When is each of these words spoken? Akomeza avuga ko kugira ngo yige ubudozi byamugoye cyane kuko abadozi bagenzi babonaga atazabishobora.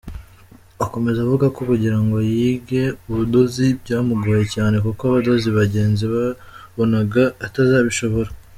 Akomeza 0.85 1.19
avuga 1.21 1.45
ko 1.55 1.61
kugira 1.69 1.97
ngo 2.03 2.17
yige 2.31 2.83
ubudozi 3.09 3.65
byamugoye 3.81 4.43
cyane 4.55 4.75
kuko 4.85 5.01
abadozi 5.05 5.47
bagenzi 5.59 6.03
babonaga 6.13 7.23
atazabishobora. 7.47 8.29